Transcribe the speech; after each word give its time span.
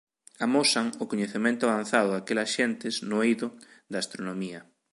Amosan 0.45 0.87
o 1.03 1.05
coñecemento 1.11 1.63
avanzado 1.65 2.09
daquelas 2.11 2.49
xentes 2.57 2.95
no 3.09 3.17
eido 3.27 3.47
da 3.91 3.97
astronomía. 4.03 4.61